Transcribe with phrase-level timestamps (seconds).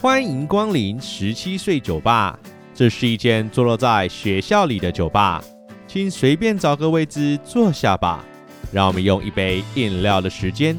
[0.00, 2.38] 欢迎光临十七岁酒吧，
[2.72, 5.42] 这是一间坐落在学校里的酒吧，
[5.88, 8.24] 请随便找个位置坐下吧。
[8.70, 10.78] 让我们用一杯饮料的时间，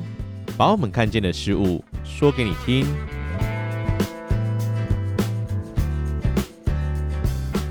[0.55, 2.86] 把我们看见的事物说给你听。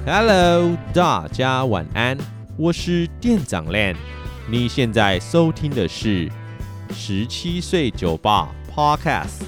[0.04, 2.18] Hello，大家晚安，
[2.58, 3.96] 我是店长 Len。
[4.50, 6.30] 你现在收听的是
[6.92, 9.44] 十七岁酒吧 Podcast。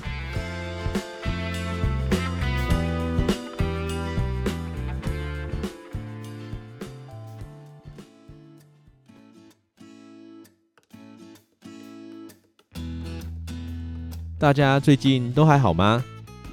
[14.41, 16.03] 大家最近都还好吗？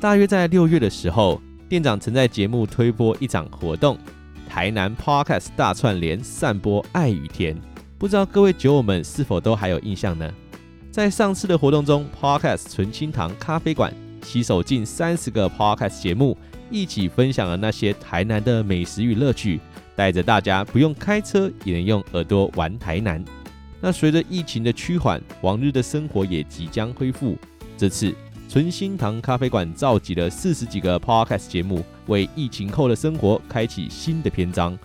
[0.01, 3.97] 大约在六月的时候，店长曾在节目推播一场活动——
[4.45, 7.55] 台南 Podcast 大串联，散播爱与甜。
[7.97, 10.29] 不知道各位酒友们是否都还有印象呢？
[10.91, 16.37] 在上次的活动中，Podcast 纯青堂咖啡馆携手近三十个 Podcast 节目，
[16.69, 19.61] 一起分享了那些台南的美食与乐趣，
[19.95, 23.23] 带着大家不用开车也能用耳朵玩台南。
[23.79, 27.37] 那随着疫情的趋缓，往日的生活也即将恢复。
[27.77, 28.11] 这次
[28.49, 34.77] 纯心堂咖啡馆召集了四十几个 Podcast 节目，为疫情后的生活开启新的篇章。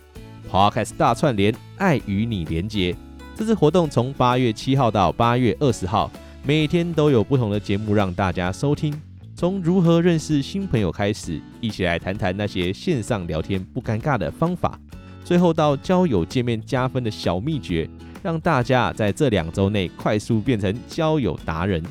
[0.51, 2.95] Podcast 大串联，爱与你连结。
[3.35, 6.11] 这次活动从八月七号到八月二十号，
[6.43, 8.93] 每天都有不同的节目让大家收听。
[9.35, 14.79] 从如何认识新朋友开始，一起来谈谈那些线上聊天不尴尬的方法。
[15.25, 17.89] 最后到交友见面加分的小秘诀，
[18.21, 21.81] 让大家在这两周内快速变成交友达人。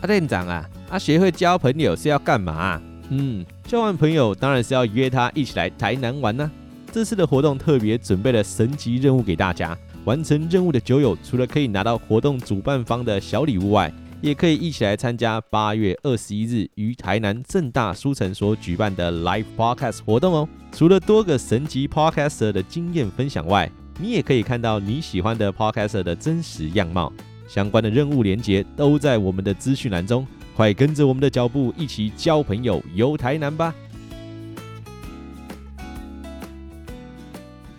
[0.00, 2.82] 阿、啊、店长啊，阿、啊、学会交朋友是要干嘛、啊？
[3.10, 6.50] 嗯，交完朋友当然是要约他一起来台南玩呢、啊。
[6.92, 20.48] 这次的活动特别准备了神级任务给大家，完成任务的酒友除了可以拿到活动主办方的小礼物外，也可以一起来参加八月二十一日于台南正大书城所举办的 Live Podcast 活动哦。
[20.72, 27.12] 除了多个神级 Podcaster 的经验分享外，你也可以看到你喜欢的 Podcaster 的真实样貌。
[27.48, 33.74] 相关的任务连接都在我们的资讯栏中，快跟着我们的脚步一起交朋友游台南吧！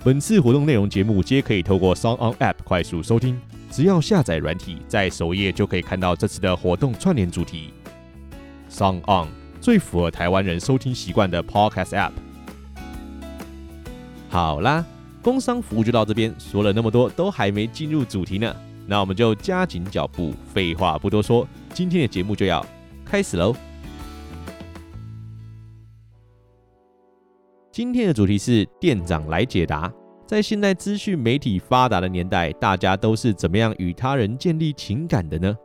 [0.03, 7.71] 本次活动内容节目皆可以透过 Song On App 快速收听，只要下载软体，在首页就可以看到这次的活动串联主题。
[8.71, 9.27] Song On
[9.61, 12.11] 最符合台湾人收听习惯的 Podcast App。
[14.29, 14.85] 好啦，
[15.21, 18.55] 工商服务就到这边，说了那么多，都还没进入主题呢。
[18.89, 22.65] 那我们就加紧脚步，废话不多说，今天的节目就要
[23.05, 23.55] 开始喽。
[27.71, 29.93] 今天的主题是店长来解答，
[30.25, 35.55] 在现代资讯媒体发达的年代，大家都是怎么样与他人建立情感的呢？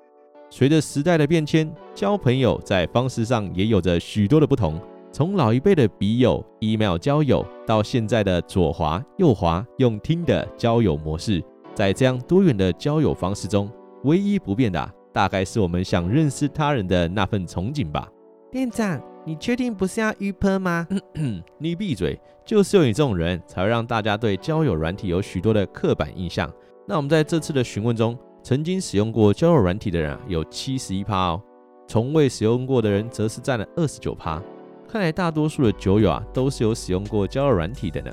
[0.51, 4.79] 随着时代的变迁，交朋友在方式上也有着许多的不同，
[5.11, 11.43] 从老一辈的笔友、email 交友，到现在的左滑右滑用听的交友模式。
[11.75, 13.69] 在这样多元的交友方式中，
[14.05, 18.09] 唯一不变的啊，大概是我们想认识他人的那份憧憬吧。
[18.51, 20.87] 店长，你确定不是要预喷吗？
[21.59, 22.19] 你闭嘴！
[22.45, 26.49] 就是有你这种人才会让大家对交友软体有许多的刻板印象。
[26.87, 31.43] 那我们在这次的询问中，曾经使用过交友软体的人啊，有七十一趴哦，
[31.89, 34.41] 从未使用过的人则是占了二十九趴。
[34.87, 38.13] 看来大多数的酒友啊，都是有使用过交友软体的呢。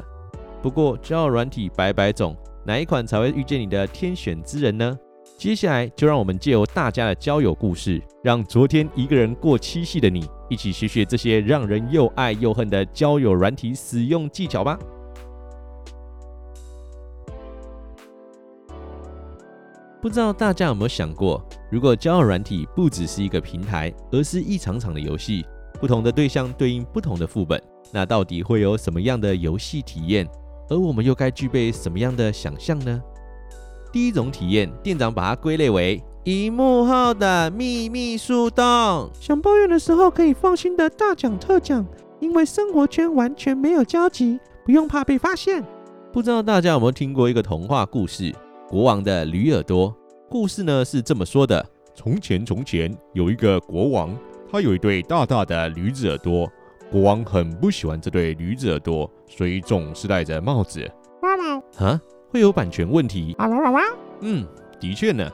[0.63, 2.35] 不过交友软体百百种。
[2.63, 4.97] 哪一款才会遇见你的天选之人呢？
[5.35, 14.77] 接下来就让我们借由大家的交友故事，让昨天一个人过七夕的你，一起学学这些让人又爱又恨的交友软体使用技巧吧。
[19.99, 25.43] 不知道大家有没有想过，如果交友软体不只是一个平台，而是一场场的游戏，
[25.79, 27.59] 不同的对象对应不同的副本，
[27.91, 30.27] 那到底会有什么样的游戏体验？
[30.71, 33.03] 而我们又该具备什么样的想象呢？
[33.91, 39.11] 第一种体验，店长把它归类为荧幕后的秘密树洞。
[39.19, 41.85] 想抱怨的时候，可以放心的大讲特讲，
[42.21, 45.61] 因为生活圈完全没有交集，不用怕被发现。
[46.13, 48.31] 不知道大家有没有听过一个童话故事
[48.69, 49.91] 《国王的驴耳朵》？
[50.29, 54.17] 故事呢是这么说的：从前，从前有一个国王，
[54.49, 56.49] 他有一对大大的驴子耳朵。
[56.91, 60.85] 国王很不喜欢这对驴子耳朵，所以总是戴着帽子。
[61.21, 61.63] 妈妈！
[61.77, 63.33] 啊，会有版权问题？
[64.19, 64.45] 嗯，
[64.77, 65.31] 的确呢。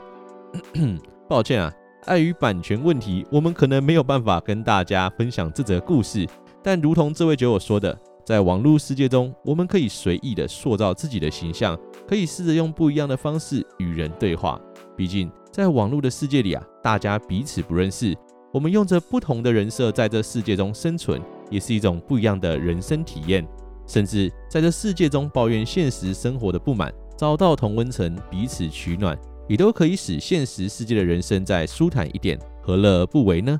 [1.27, 1.73] 抱歉啊，
[2.05, 6.27] 碍于版权问题，我们可能没有办法跟大家分享这则故事。
[6.61, 11.75] 但如同这位酒友说的，在网络世界中，我们可以随意的塑造自己的形象，
[12.07, 14.61] 可以试着用不一样的方式与人对话。
[14.95, 18.15] 毕竟，在网络的世界里啊，大家彼此不认识。
[18.53, 23.47] 我们用着不同的人设在这世界中生存，也是一种不一样的人生体验。
[23.85, 29.17] 甚至在这世界中抱怨现实生活的不满，找到同温层，彼此取暖，
[29.47, 33.57] 也都可以使现实世界的人生再舒坦一点，何乐而不为呢？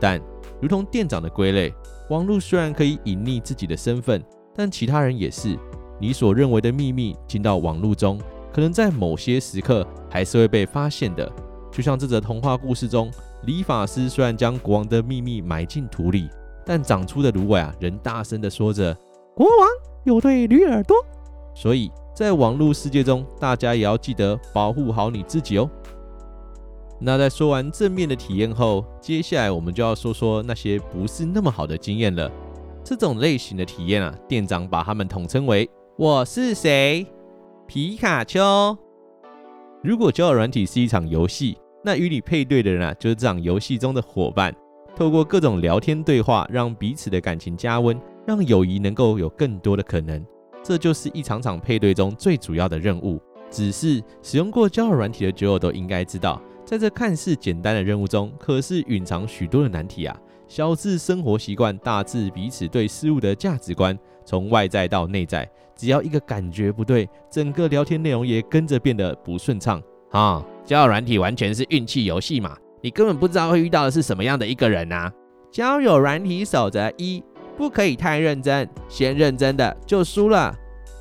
[0.00, 0.20] 但
[0.60, 1.72] 如同店长的归类，
[2.10, 4.20] 网络虽然可以隐匿自己的身份，
[4.52, 5.56] 但其他人也是。
[6.00, 8.20] 你所认为的秘密进到网络中，
[8.52, 11.30] 可能在某些时刻还是会被发现的。
[11.70, 13.10] 就像这则童话故事中，
[13.44, 16.28] 理发师虽然将国王的秘密埋进土里，
[16.68, 18.94] 但长出的芦苇啊，仍大声地说着
[19.34, 19.68] ：“国王
[20.04, 20.94] 有对驴耳朵。”
[21.56, 25.68] 所以，在网络世界中，大家也要记得保护好你自己哦。
[27.00, 32.30] 那在说完正面的体验后，接下来我们就要说说那些不是那么好的经验了。
[32.84, 35.66] 这种类型的体验啊，店长把他们统称为。
[35.96, 37.06] 我是谁？
[37.66, 38.76] 皮卡丘。
[39.82, 44.54] 如果交友软体是一场游戏，那与你配对的人啊，就是这场游戏中的伙伴。
[44.98, 47.96] 透过各种聊天对话，让彼此的感情加温，
[48.26, 50.26] 让友谊能够有更多的可能。
[50.60, 53.22] 这就是一场场配对中最主要的任务。
[53.48, 60.20] 只是使用过交友软体的酒友都应该知道，在这看似简单的任务中，可是蕴藏许多的难题啊。
[60.48, 69.80] 小至生活习惯，大至彼此对事物的价值观，从外在到内在，只要一个感觉不对，整个聊天内容也跟着变得不顺畅
[70.10, 70.44] 啊！
[70.64, 75.12] 交友软体完全是运气游戏嘛，你根本不知道会遇到的是什么样的一个人啊！
[75.50, 77.22] 交友软体守则一：
[77.56, 80.54] 不可以太认真，先认真的就输了。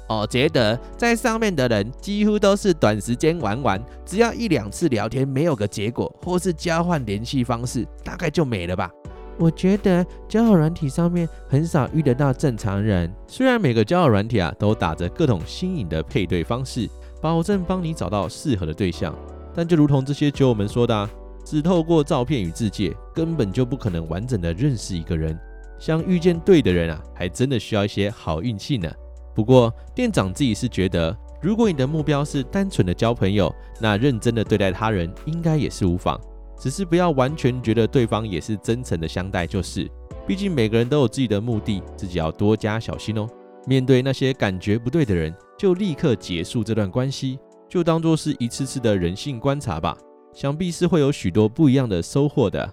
[0.09, 8.89] 我觉得在上面的人几乎都是短时间玩玩，只要一两次聊天没有个结果，或是交换联系方式，大概就没了吧。
[9.37, 13.13] 我觉得交友软体上面很少遇得到正常人。
[13.27, 16.89] 虽然每个交友软体啊都打着各种新颖的配对方式，
[17.21, 19.13] 保证帮你找到适合的对象，
[19.53, 21.07] 但就如同这些酒友们说的啊，
[21.49, 25.39] 只透过照片与自介，根本就不可能完整的认识一个人。
[25.79, 28.91] 想遇见对的人啊，还真的需要一些好运气呢。
[29.33, 33.49] 不过店长自己是觉得，如果你的目标是单纯的交朋友，
[33.79, 36.19] 那认真的对待他人应该也是无妨。
[36.59, 39.89] 只是不要完全觉得对方也是真诚的相待，就是。
[40.27, 43.25] 毕竟每个人都有自己的目的，自己要多加小心哦。
[43.65, 47.39] 面对那些感觉不对的人，就立刻结束这段关系，
[47.69, 49.95] 就当做是一次次的人性观察吧。
[50.37, 52.71] 想必是会有许多不一样的收获的。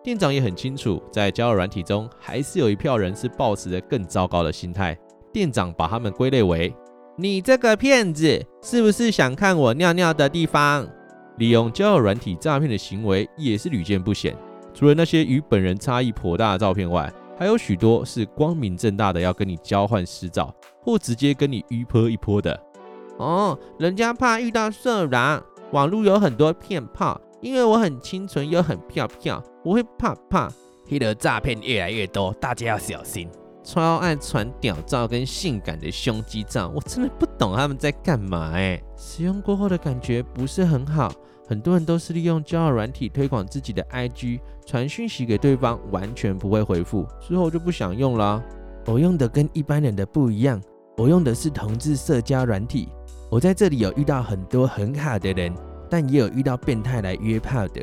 [0.00, 4.96] 店长也很清楚，在交友软体中，还是有一票人是抱持着更糟糕的心态。
[5.32, 6.72] 店长把他们归类为：
[7.16, 10.88] 你这个骗子，是不是想看我尿尿的地方？
[11.38, 14.32] 利用交友软体诈骗的行为也是屡见不鲜。
[14.72, 22.56] 除了那些与本人差异颇大的照片外，还有许多是光明正大的要跟你交换私照，或直接跟你约泼一泼的。
[23.18, 30.50] 哦，人家怕遇到色狼，网络有很多骗炮，因为我很清纯又很漂漂，我会怕怕。
[30.88, 33.28] 黑的诈骗越来越多，大家要小心。
[33.62, 38.82] 超爱传屌照跟性感的胸肌照，我真的不懂他们在干嘛哎。
[38.96, 41.12] 使用过后的感觉不是很好。
[41.46, 48.44] 很多人都是利用交友软体推广自己的 IG，传讯息给对方，完全不会回复，之后就不想用了啊。
[48.86, 50.60] 我用的跟一般人的不一样，
[50.96, 52.88] 我用的是同志社交软体。
[53.30, 55.54] 我在这里有遇到很多很好的人，
[55.88, 57.80] 但也有遇到变态来约炮的。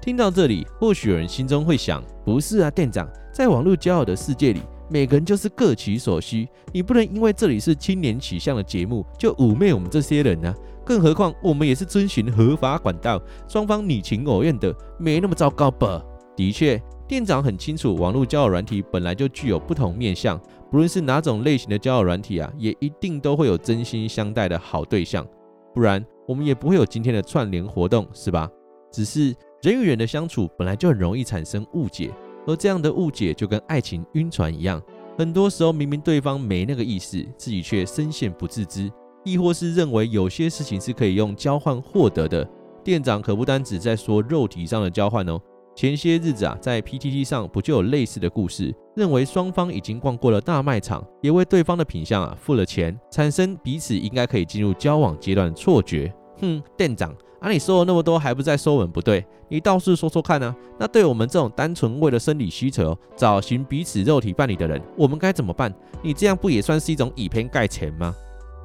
[0.00, 10.54] 听到这里，或许有人心中会想：不是啊，店长，在网络交友的世界里，每个人就是各取所需，你不能因为这里是青年取向的节目，就污蔑我们这些人啊。
[10.86, 16.02] 更何况，我们也是遵循合法管道，双方你情我愿的，没那么糟糕吧？
[16.34, 25.26] 的确，店长很清楚，网络交友软体本来就具有不同面向，不论是哪种类型的交友软体啊，也一定都会有真心相待的好对象，
[25.74, 28.50] 不然我们也不会有今天的串联活动，是吧？
[28.92, 32.10] 只是人与人的相处本来就很容易产生误解，
[32.46, 34.82] 而这样的误解就跟爱情晕船一样，
[35.16, 38.90] 很多时候明明对方没那个意思，自己却深陷不自知。
[39.24, 42.48] 亦或是认为有些事情是可以用交换获得的，
[42.84, 45.38] 店长可不单只在说肉体上的交换哦。
[45.78, 56.12] 前些日子啊，在 PTT 上不就有类似的故事，认为双方已经逛过了大卖场，也为对方的品相啊付了钱，产生彼此应该可以进入交往阶段的错觉。
[56.40, 59.24] 哼，店长，啊你说了那么多，还不在说文不对？
[59.48, 60.52] 你倒是说说看啊。
[60.80, 65.72] 那对我们这种单纯为了生理需求找寻彼此肉体伴侣的人，我们该怎么办？
[66.02, 68.12] 你这样不也算是一种以偏概全吗？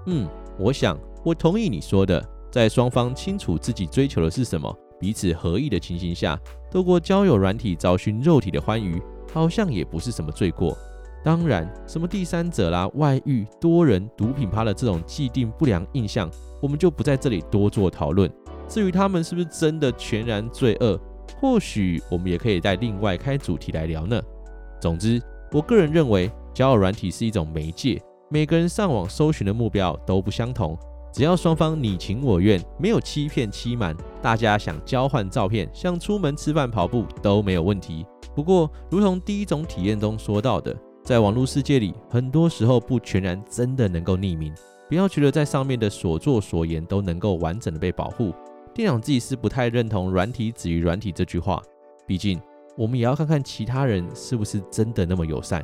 [0.07, 0.27] 嗯。
[0.57, 6.39] 我想，我同意你说的，在双方清楚自己追求的是什么，彼此合意的情形下，
[6.71, 9.01] 透过交友软体找寻肉体的欢愉，
[9.33, 10.77] 好像也不是什么罪过。
[11.25, 16.31] 当然，什么第三者啦、外遇、多人、毒品趴的这种既定不良印象，
[16.61, 18.31] 我们就不在这里多做讨论。
[18.69, 20.97] 至于他们是不是真的全然罪恶，
[21.37, 24.21] 或许我们也可以再另外开主题来聊呢。
[24.79, 30.79] 总之，我个人认为交友软体是一种媒介，每个人上网搜寻的目标都不相同。
[31.13, 38.03] 只要双方你情我愿，没有欺骗欺瞒，大家想交换照片、想出门吃饭、跑步都没有问题。
[38.35, 44.51] 不过，如同第一种体验中说到的，在网络世界里，很多时候不全然真的能够匿名。
[44.89, 48.33] 不要觉得在上面的所作所言都能够完整的被保护。
[48.73, 51.61] 店长自己是不太认同“软体止于软体”这句话，
[52.07, 52.41] 毕竟
[52.75, 55.63] 我们也要看看其他人是不是真的那么友善。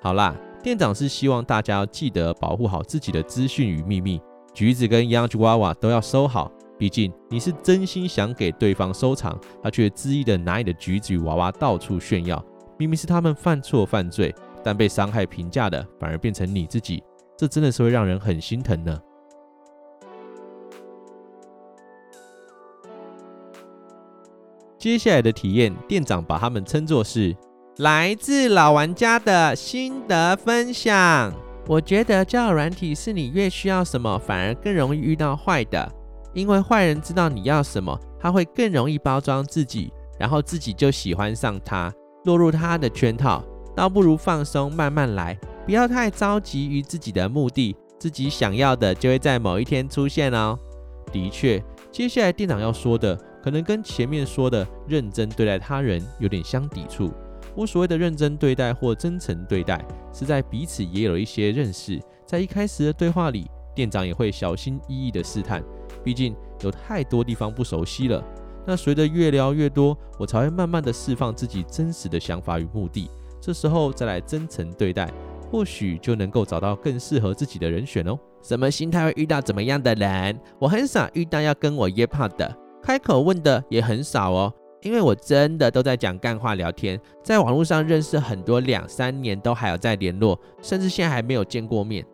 [0.00, 4.18] 好啦，店长是希望大家要记得保护好自己的资讯与秘密。
[4.52, 12.42] 橘子跟洋吉娃娃都要收好，毕竟你是真心想给对方收藏，他却恣意的拿你的橘子与娃娃到处炫耀。
[12.76, 17.02] 明明是他们犯错犯罪，但被伤害评价的反而变成你自己，
[17.36, 19.00] 这真的是会让人很心疼呢。
[24.78, 27.36] 接下来的体验，店长把他们称作是
[27.76, 31.49] 来自老玩家的心得分享。
[31.70, 35.88] 我觉得交友软体是你越需要什么，反而更容易遇到坏的，
[36.34, 43.44] 因为坏人知道你要什么，他会更容易包装自己，然后自己就喜欢上他，落入他的圈套。
[43.76, 50.58] 倒不如放松，慢慢来，不要太着急于自己的目的，自己想要的就会在某一天出现哦。
[51.12, 51.62] 的确，
[51.92, 57.12] 接下来店长要说的，可能跟前面说的认真对待他人有点相抵触。
[57.54, 65.62] 我所谓的认真对待或真诚对待，是在彼此也有一些认识，在一开始的对话里，店长也会小心翼翼的试探，
[66.04, 68.22] 毕竟有太多地方不熟悉了。
[68.66, 75.10] 那随着越聊越多，我才会慢慢的释放自己真实的想法与目的，这时候再来真诚对待，
[75.50, 78.18] 或许就能够找到更适合自己的人选哦。
[78.42, 80.38] 什么心态会遇到怎么样的人？
[80.58, 84.52] 我很少遇到要跟我约炮的，开口问的也很少哦。
[84.82, 92.04] 因为我真的都在讲干话聊天，在网络上认识很多两三年都还有在联络，甚至现在还没有见过面。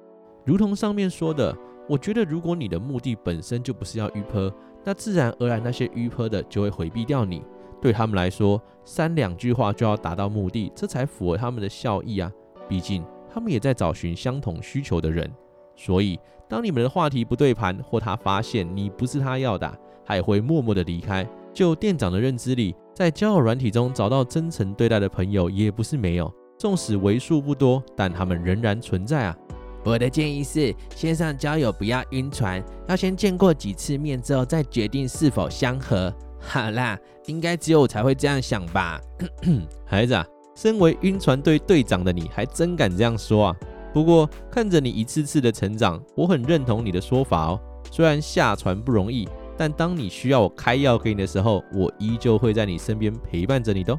[0.44, 1.56] 如同上面说的，
[1.88, 4.50] 我觉得如果你的目的本身就不是要约炮，
[4.84, 7.42] 那自然而然那些约炮的就会回避掉你。
[7.80, 12.30] 对他们来说，三两句话就要达到目的，这才符合他们的效益啊。
[12.68, 15.30] 毕竟他们也在找寻相同需求的人。
[15.76, 16.18] 所以
[16.48, 19.72] 当你们的话题不对盘，或他发现你不是他要的，
[20.04, 21.24] 他也会默默的离开。
[21.56, 29.34] 就店长的认知里，在交友软体中找到真诚对待的朋友也不是没有，纵使为数不多，但他们仍然存在啊。
[29.82, 36.12] 我的建议是，线上交友不要晕船，要先见过几次面之后再决定是否相合。
[36.38, 39.00] 好啦，应该只有我才会这样想吧。
[39.86, 43.56] 孩子啊，身为晕船队队长的你还真敢这样说啊。
[43.94, 47.58] 不过看着你一次次的成长，我很认同你的说法哦。
[47.90, 49.26] 虽然下船不容易。
[49.56, 53.98] 但当你需要我开药给你的时候，我依旧会在你身边陪伴着你的哦。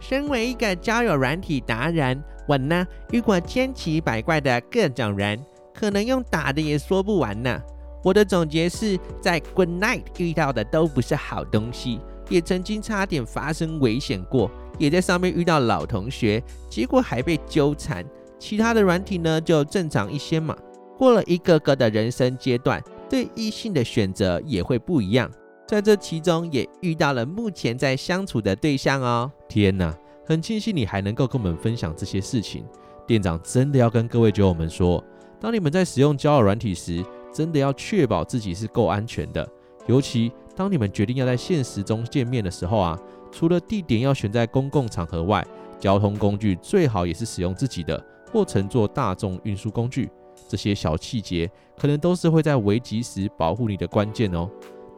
[0.00, 5.38] 身为一个交友软体达人，我呢遇过千奇百怪的各种人，
[5.72, 7.62] 可能用打的也说不完呢。
[8.04, 18.04] 我的总结是在 Good Night 遇到的都不是好东西，也曾经差点发生危险过，也在上面遇到老同学，结果还被纠缠。
[18.40, 20.56] 其他的软体呢就正常一些嘛。
[20.98, 22.82] 过了一个个的人生阶段。
[23.12, 25.30] 对异性的选择也会不一样，
[25.68, 29.30] 在这其中也遇到了目前在相处的对象哦。
[29.46, 32.64] 天哪，很庆幸你还能够跟我们分享这些事情。
[33.06, 35.04] 店长真的要跟各位酒友们说，
[35.38, 37.04] 当你们在使用交友软体时，
[37.34, 39.46] 真的要确保自己是够安全的。
[39.86, 42.98] 尤其当你们决定要在现实中见面的时候啊，
[43.30, 45.46] 除了地点要选在公共场合外，
[45.78, 48.02] 交通工具最好也是使用自己的，
[48.32, 50.08] 或乘坐大众运输工具。
[50.52, 54.46] 这些小细节可能都是会在危急时保护你的关键哦。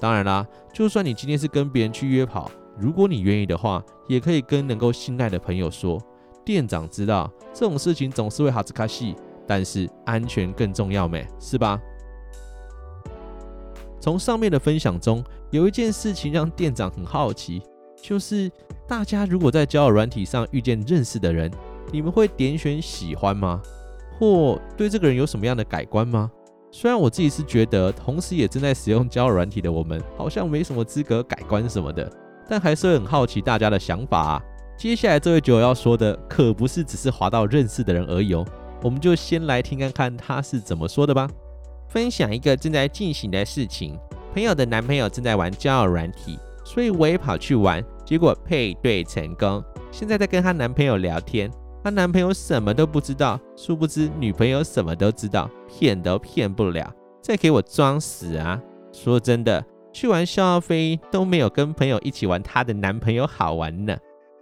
[0.01, 5.97] 当然啦，就算你今天是跟别人去约跑，如果你愿意的话，也可以跟能够信赖的朋友说。
[6.45, 9.15] 店长知道这种事情总是会哈兹卡西，
[9.47, 11.25] 但是安全更重要没？
[11.39, 11.81] 是吧？
[14.01, 17.63] 从上面的分享中，有一件事情让店长很好奇，
[18.03, 18.51] 就是
[18.89, 21.49] 大家如果在交友软体上遇见认识的人，
[21.93, 23.63] 你们会点选喜欢吗？
[24.19, 26.31] 或对这个人有什么样的改观吗？
[26.71, 32.11] 虽然我自己是觉得，同时也正在使用交友软体的我们，好像没什么资格改观什么的，
[32.49, 34.43] 但还是会很好奇大家的想法啊。
[34.77, 38.45] 接下来这位酒友要说的，可不是只是滑到认识的人而已哦。
[38.83, 41.29] 我们就先来听看看他是怎么说的吧。
[41.89, 43.97] 分享一个正在进行的事情：
[44.33, 49.63] 朋友的男朋友正在玩交友软体，所以我也跑去玩，结果配对成功。
[49.93, 51.49] 现在在跟她男朋友聊天。
[51.85, 58.59] 她男朋友什么都不知道，殊不知女朋友什么都知道，骗都骗不了，再给我装死啊！
[58.91, 59.63] 说真的，
[59.93, 63.95] 去玩消耗飞都没有跟朋友一起玩她的男朋友好玩呢。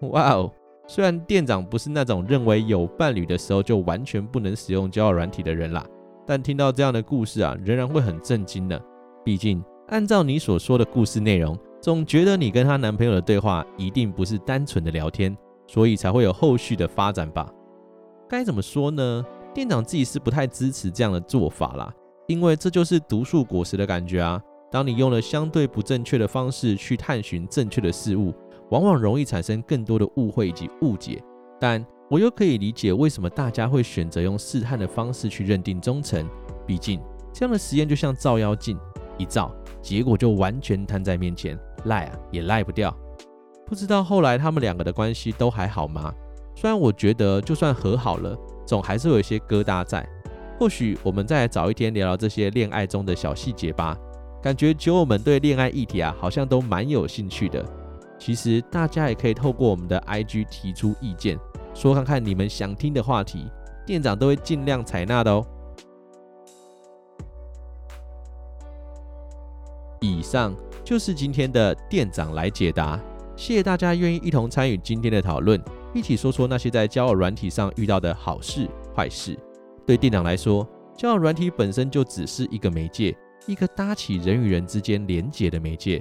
[0.02, 0.52] 哇哦！
[0.86, 5.84] 虽然店长不是那种认为有伴侣的时候就完全不能使用交友软体的人啦，
[6.24, 8.78] 但听到这样的故事啊，仍然会很震惊呢。
[9.24, 15.36] 毕竟按照你所说的故事内容，总觉得你跟她男朋友的对话一定不是单纯的聊天，
[15.72, 17.50] 所以才会有后续的发展吧？
[18.28, 19.24] 该怎么说呢？
[19.54, 21.90] 店长自己是不太支持这样的做法啦，
[22.26, 24.38] 因为这就是毒树果实的感觉啊。
[24.70, 28.34] 当你用了相对不正确的方式去探寻正确的事物。
[28.70, 31.22] 往往容易产生更多的误会以及误解，
[31.60, 36.26] 但我又可以理解为什么大家会选择用试探的方式去认定忠诚。
[36.66, 36.98] 毕竟
[37.34, 38.78] 这样的实验就像照妖镜，
[39.18, 42.96] 一照结果就完全摊在面前，赖啊也赖不掉。
[43.72, 46.12] 不知道后来他们两个的关系都还好吗？
[46.54, 48.36] 虽然我觉得就算和好了，
[48.66, 50.06] 总还是有一些疙瘩在。
[50.58, 53.96] 或许我们再来找一天聊聊这些恋爱中的小细节吧。
[54.42, 57.64] 感觉酒友们对恋爱议题啊，好像都蛮有兴趣的。
[58.18, 61.38] 其实大家也可以透过我们的 IG 提出意见，
[61.72, 63.50] 说看看你们想听的话题，
[63.86, 65.46] 店长都会尽量采纳的哦。
[69.98, 73.00] 以上就是今天的店长来解答，
[73.42, 75.60] 谢谢大家愿意一同参与今天的讨论，
[75.92, 79.36] 一起说说那些在交友软体上遇到的好事坏事。
[79.84, 80.64] 对店长来说，
[80.96, 83.12] 交友软体本身就只是一个媒介，
[83.48, 86.00] 一个搭起人与人之间连结的媒介。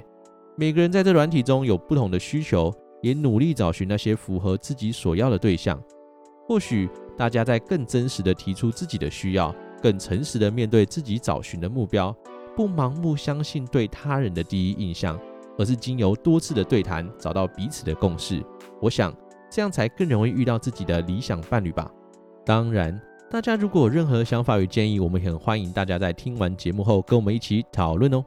[0.56, 2.72] 每个人在这软体中有不同的需求，
[3.02, 5.82] 也努力找寻那些符合自己所要的对象。
[6.46, 12.16] 或许大家在更真实的提出自己的需要，更诚实的面对自己找寻的目标，
[12.54, 15.18] 不盲目相信对他人的第一印象，
[15.62, 18.42] 而是经由多次的对谈找到彼此的共识。
[18.80, 19.14] 我想
[19.48, 21.88] 这样才更容易遇到自己的理想伴侣吧。
[22.44, 23.00] 当然，
[23.30, 28.24] 大家如果有任何想法与建议，我们也很欢迎大家在听完节目后跟我们一起讨论哦。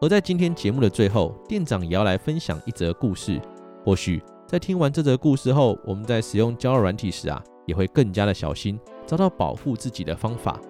[0.00, 3.40] 而在今天节目的最后，店长也要来分享一则故事。
[3.84, 10.60] 或许在听完这则故事后，我们在使用交友软体时啊，也会更加的小心，找到保护自己的方法。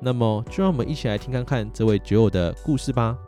[0.00, 3.18] 那么，就让我们一起来听看看这位酒友的故事吧。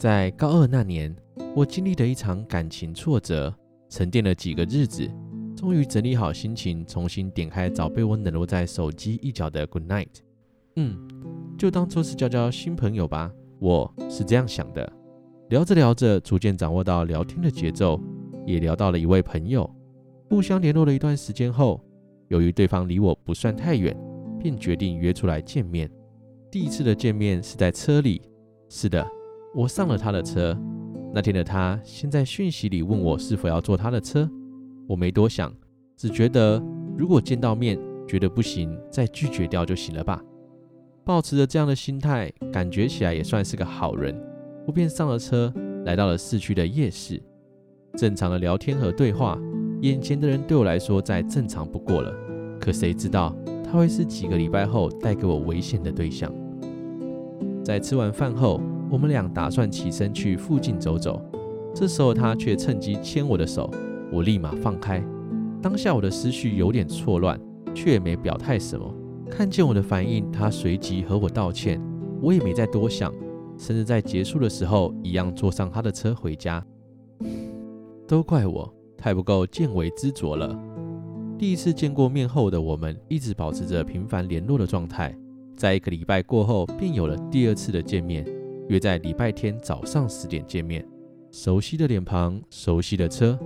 [0.00, 1.14] 在高二那年，
[1.54, 3.54] 我经历了一场感情挫折，
[3.90, 5.06] 沉淀了几个日子。
[5.54, 10.08] 终于整理好心情，重新点开早被我冷落在手机一角的 Good Night。
[10.76, 11.06] 嗯，
[11.58, 14.90] 就当做是交交新朋友吧，我是这样想的。
[15.50, 18.00] 聊着聊着，逐渐掌握到聊天的节奏，
[18.46, 19.70] 也聊到了一位朋友。
[20.30, 21.78] 互相联络了一段时间后，
[22.28, 23.94] 由于对方离我不算太远，
[24.38, 25.90] 便决定约出来见面。
[26.50, 28.22] 第一次的见面是在车里，
[28.70, 29.06] 是的，
[29.54, 30.56] 我上了他的车。
[31.12, 34.30] 那天的他先在讯息里问我是否要坐他的车。
[34.86, 35.52] 我没多想，
[35.96, 36.62] 只觉得
[36.96, 40.22] 如果见到面觉得不行，再拒绝掉就行了吧。
[41.04, 44.14] 抱持着这样的心态，感觉起来也算是个好人。
[44.66, 45.52] 我便上了车，
[45.84, 47.20] 来到了市区的夜市。
[47.96, 49.36] 正常的聊天和对话，
[49.82, 52.14] 眼前的人对我来说再正常不过了。
[52.60, 53.34] 可谁知道
[53.64, 56.32] 他会是几个礼拜后带给我危险的对象？
[57.64, 61.22] 在吃完饭后，我们俩打算起身去附近走走。
[61.74, 63.70] 这时候他却趁机牵我的手。
[64.12, 65.00] 我立马放开，
[65.62, 67.40] 当下我的思绪有点错乱，
[67.72, 68.92] 却也没表态什么。
[69.30, 71.80] 看见我的反应，他随即和我道歉，
[72.20, 73.14] 我也没再多想，
[73.56, 76.60] 甚至在结束的时候一样坐上他的车回家。
[78.08, 80.58] 都怪我太不够见微知著了。
[81.38, 85.16] 第一次见过面后的我们，一直保持着频繁联络的状态。
[85.56, 88.26] 在一个礼拜过后，便有了第二次的见面，
[88.70, 90.86] 约在礼拜天早上十点见面。
[91.32, 93.36] 熟悉的脸庞，熟悉的车。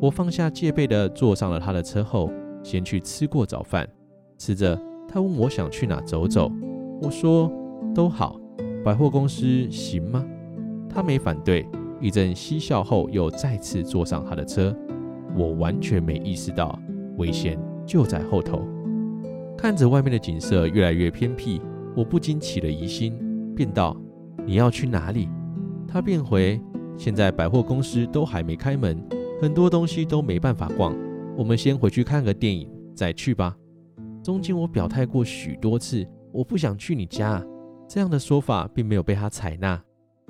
[0.00, 2.28] 我放下戒备的坐上了他的车后，
[2.64, 3.88] 先去吃过早饭。
[4.38, 4.76] 吃着，
[5.08, 6.50] 他问我想去哪走走，
[7.00, 7.48] 我说
[7.94, 8.40] 都好。
[8.84, 10.26] 百货公司行吗？
[10.88, 11.64] 他没反对。
[12.00, 14.76] 一阵嬉笑后，又再次坐上他的车。
[15.36, 16.76] 我完全没意识到
[17.18, 18.66] 危险就在后头。
[19.56, 21.62] 看着外面的景色越来越偏僻，
[21.94, 23.16] 我不禁起了疑心，
[23.54, 23.96] 便道
[24.46, 25.28] ：“你要去哪里？”
[25.86, 26.60] 他便回
[26.96, 29.02] ：“现在百货公司都还没开门。”
[29.40, 30.96] 很多东西都没办法逛，
[31.36, 33.56] 我们先回去看个电影再去吧。
[34.22, 37.44] 中间我表态过许多次，我不想去你家，
[37.88, 39.82] 这样的说法并没有被他采纳。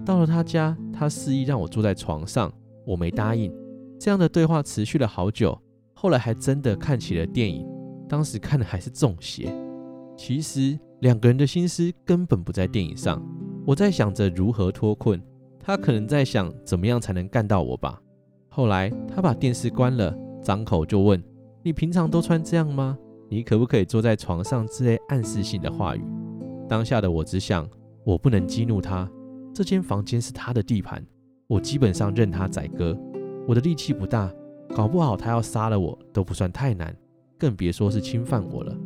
[0.02, 2.50] 到了他家，他示意让我坐在床上，
[2.86, 3.52] 我没答应。
[4.00, 5.60] 这样的对话持续了好久，
[5.92, 7.68] 后来还真的看起了电影，
[8.08, 9.54] 当时看的还是中邪。
[10.16, 13.22] 其实两个人的心思根本不在电影上，
[13.64, 15.22] 我在想着如何脱困，
[15.60, 18.00] 他可能在想怎么样才能干到我吧。
[18.48, 21.22] 后来他把电视关了，张口就问
[21.62, 22.98] ：“你平常都穿这样吗？
[23.28, 26.04] 你可不可以坐在床上？”之类暗示性的话语。
[26.68, 27.68] 当下的我只想，
[28.04, 29.08] 我不能激怒他。
[29.54, 31.04] 这间房间是他的地盘，
[31.46, 32.98] 我基本上任他宰割。
[33.46, 34.32] 我的力气不大，
[34.74, 36.94] 搞不好他要杀了我都不算太难，
[37.38, 38.76] 更别说是侵犯我了。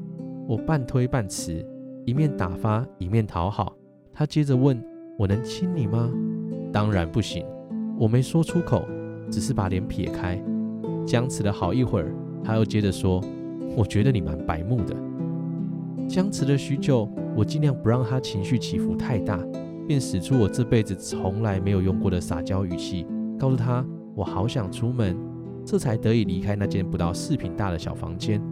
[0.47, 1.65] 我半推半辞，
[2.05, 3.75] 一面打发，一面讨好。
[4.19, 4.83] 他接着问
[5.19, 6.11] ：“我能亲你吗？”
[6.73, 7.45] 当然不行。
[7.99, 8.83] 我没说出口，
[9.31, 10.43] 只是把脸撇开。
[11.07, 13.23] 僵持了好一会儿，他又接着说
[13.77, 14.97] ：“我觉得你蛮白目的。”
[16.09, 19.39] 僵持了许久，我尽量不让他情绪起伏太大。
[19.87, 23.07] 便使出我这辈子从来没有用过的撒娇语气，
[23.39, 25.15] 告诉他我好想出门，
[25.63, 28.43] 这才得以离开那间不到四坪大的小房间。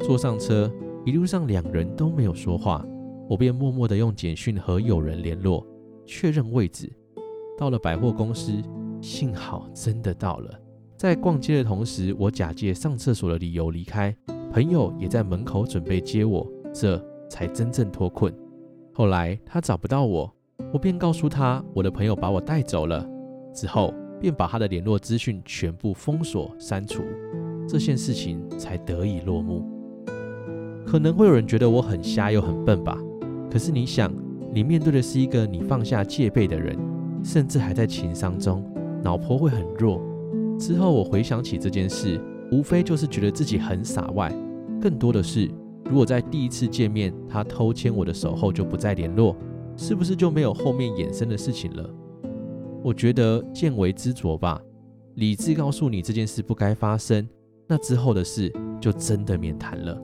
[0.00, 0.70] 坐上车，
[1.06, 2.84] 一路上两人都没有说话，
[3.28, 5.66] 我便默默地用简讯和友人联络，
[6.06, 6.92] 确认位置。
[7.58, 8.52] 到了百货公司，
[9.00, 10.60] 幸好真的到了。
[10.96, 14.14] 在逛街的同时，我假借上厕所的理由离开，
[14.52, 18.34] 朋友也在门口准备接我，这才真正脱困。
[18.94, 20.32] 后来他找不到我。
[20.72, 23.06] 我便告诉他，我的朋友把我带走了，
[23.54, 27.02] 之后便把他的联络资讯全部封锁删除，
[27.68, 29.64] 这件事情才得以落幕。
[30.86, 32.98] 可能会有人觉得我很瞎又很笨吧？
[33.56, 34.12] 可是你想，
[34.52, 36.78] 你面对的是一个你放下戒备的人，
[37.24, 38.62] 甚至还在情伤中，
[39.02, 39.98] 脑波会很弱。
[40.58, 42.20] 之后我回想起这件事，
[42.52, 44.30] 无非就是觉得自己很傻外，
[44.78, 45.50] 更多的是，
[45.86, 49.34] 如果在第一次见面他偷牵我的手后就不再联络。
[49.74, 51.90] 是不是就没有后面衍生的事情了？
[52.84, 54.60] 我觉得见微知著吧。
[55.14, 57.26] 理智告诉你这件事不该发生，
[57.66, 59.98] 那之后的事就真的免谈了。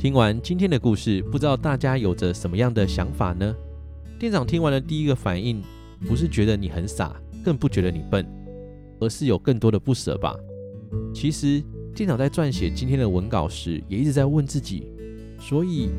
[0.00, 3.54] 听完今天的故事，不知道大家有着什么样的想法呢？
[4.18, 5.62] 店长听完的第一个反应，
[6.08, 8.26] 不是觉得你很傻，更不觉得你笨，
[8.98, 10.34] 而是有更多的不舍吧。
[11.14, 11.62] 其实。
[11.92, 14.90] 店长在撰写今天的文稿时，也一直在问自己：
[15.38, 15.90] 所以，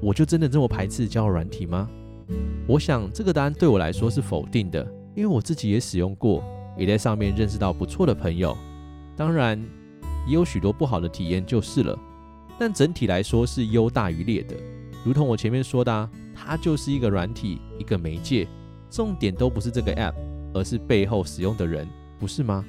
[0.00, 1.90] 我就真的这么排斥交友软体吗？
[2.66, 4.82] 我想这个答案对我来说是否定的，
[5.14, 6.42] 因为我自己也使用过，
[6.78, 8.56] 也在上面认识到不错的朋友。
[9.16, 9.60] 当然，
[10.26, 11.98] 也有许多不好的体验就是了。
[12.58, 14.56] 但整体来说是优大于劣的。
[15.04, 18.46] 如同我前面说的啊，它就是一个软体，一个媒介，
[18.90, 20.14] 重点都不是这个 App，
[20.52, 22.64] 而是背后使用的人，不是吗？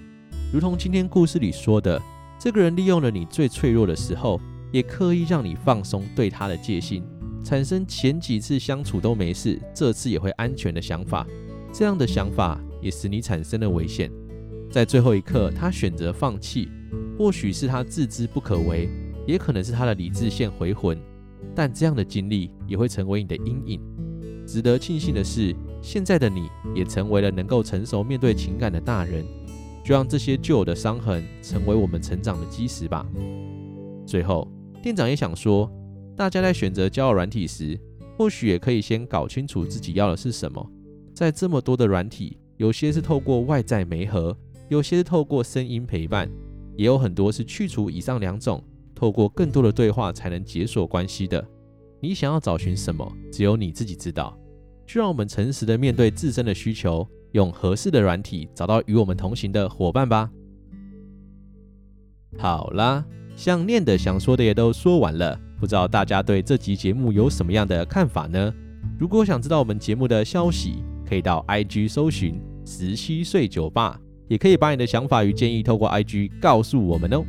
[0.54, 2.02] 如同今天故事里说的。
[2.42, 4.40] 这个人利用了你最脆弱的时候，
[4.72, 7.04] 也刻意让你放松对他的戒心，
[7.44, 11.28] 产生前几次相处都没事，这次也会安全的想法。
[11.74, 14.10] 这样的想法也使你产生了危险。
[14.72, 16.70] 在最后一刻，他选择放弃，
[17.18, 18.88] 或许是他自知不可为，
[19.30, 20.98] 也可能是他的理智线回魂。
[21.56, 23.82] 但这样的经历也会成为你的阴影。
[24.46, 29.24] 值得庆幸的是，现在的你也成为了能够成熟面对情感的大人。
[29.82, 33.06] 就让这些旧有的伤痕成为我们成长的基石吧。
[34.06, 34.48] 最后，
[34.84, 35.72] 店长也想说，
[36.16, 37.80] 大家在选择交友软体时，
[38.18, 40.70] 或许也可以先搞清楚自己要的是什么。
[41.14, 44.38] 在这么多的软体，有些是透过外在媒合，
[44.68, 46.30] 有些是透过声音陪伴，
[46.76, 48.64] 也有很多是去除以上两种，
[49.00, 51.48] 透过更多的对话才能解锁关系的。
[52.02, 54.38] 你想要找寻什么，只有你自己知道。
[54.86, 57.08] 就让我们诚实的面对自身的需求。
[57.34, 60.32] 用合适的软体找到与我们同行的伙伴吧。
[62.40, 68.52] 好啦，想念的、想说的也都说完了，不知道大家对这集节目有什么样的看法呢？
[68.98, 77.24] 如果想知道我们节目的消息，可以到 IG 搜寻十七岁酒吧，也可以把你的想法与建议透过 IG 告诉我们哦。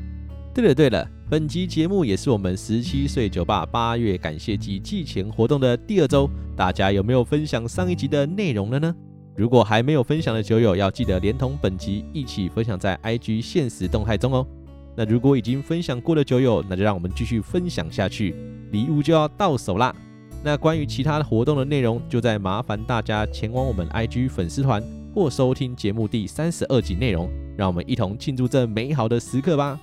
[0.52, 8.92] 对了对了，本集节目也是我们十七岁酒吧八月感谢季季前活动的第二周，大家有没有分享上一集的内容了呢？
[9.36, 14.44] 如果还没有分享的酒友，要记得连同本集一起分享在 IG 限时动态中哦。
[14.96, 18.34] 那如果已经分享过的酒友，那就让我们继续分享下去，
[18.72, 19.94] 礼物就要到手啦。
[20.42, 24.82] 那关于其他的活动的内容，就再麻烦大家前往我们 IG 粉丝团
[25.14, 29.78] 或收听节目第三十二集内容，让我们一同庆祝这美好的时刻吧。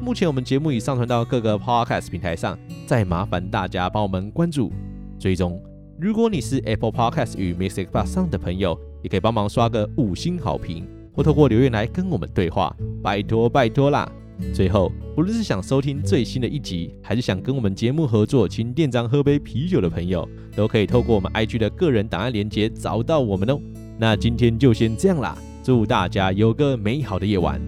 [0.00, 4.72] 目前我们节目已上传到各个 Podcast 平台上，再麻烦大家帮我们关注、
[5.18, 5.62] 追踪。
[6.00, 14.10] 如果你是 Apple Podcast 与 MixerBox 上的朋友，也可以帮忙刷个五星好评，或透过留言来跟我们对话，拜托拜托啦！
[14.54, 23.60] 最后，无论是想收听最新的一集，还是想跟我们节目合作，请店长喝杯啤酒的朋友，都可以透过我们 IG 的个人档案连接找到我们哦。
[23.98, 27.60] 那今天就先这样啦，祝大家有个美好的夜晚，